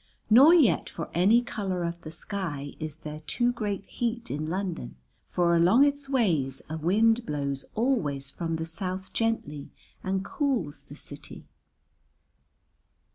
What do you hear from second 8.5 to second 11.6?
the South gently and cools the city.